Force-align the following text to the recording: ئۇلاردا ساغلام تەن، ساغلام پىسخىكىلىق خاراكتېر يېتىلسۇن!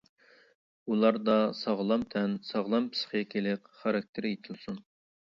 ئۇلاردا 0.93 1.35
ساغلام 1.57 2.05
تەن، 2.13 2.33
ساغلام 2.53 2.87
پىسخىكىلىق 2.95 3.69
خاراكتېر 3.83 4.29
يېتىلسۇن! 4.31 4.81